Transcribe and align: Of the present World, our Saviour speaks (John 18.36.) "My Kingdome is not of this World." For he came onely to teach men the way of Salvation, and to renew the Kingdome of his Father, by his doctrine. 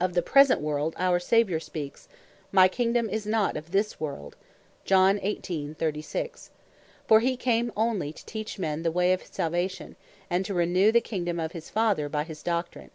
Of 0.00 0.14
the 0.14 0.20
present 0.22 0.60
World, 0.60 0.96
our 0.98 1.20
Saviour 1.20 1.60
speaks 1.60 2.06
(John 2.08 2.48
18.36.) 2.48 2.48
"My 2.50 2.66
Kingdome 2.66 3.08
is 3.08 3.24
not 3.24 3.56
of 3.56 3.70
this 3.70 4.00
World." 4.00 4.34
For 7.06 7.20
he 7.20 7.36
came 7.36 7.72
onely 7.76 8.12
to 8.12 8.26
teach 8.26 8.58
men 8.58 8.82
the 8.82 8.90
way 8.90 9.12
of 9.12 9.24
Salvation, 9.24 9.94
and 10.28 10.44
to 10.44 10.54
renew 10.54 10.90
the 10.90 11.00
Kingdome 11.00 11.38
of 11.38 11.52
his 11.52 11.70
Father, 11.70 12.08
by 12.08 12.24
his 12.24 12.42
doctrine. 12.42 12.90